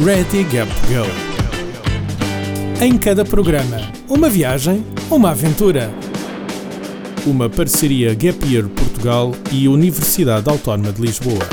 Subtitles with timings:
[0.00, 1.04] Ready Gap Go.
[2.80, 5.90] Em cada programa, uma viagem, uma aventura.
[7.26, 11.44] Uma parceria Gap Year Portugal e Universidade Autónoma de Lisboa.